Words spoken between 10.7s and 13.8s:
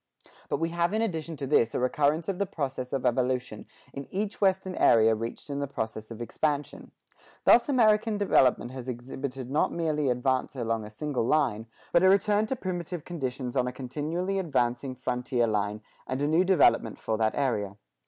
a single line, but a return to primitive conditions on a